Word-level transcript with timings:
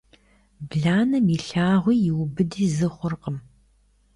Бланэм 0.69 1.25
и 1.35 1.37
лъагъуи 1.45 1.97
и 2.09 2.11
убыди 2.23 2.65
зы 2.75 2.87
хъуркъым. 2.93 3.37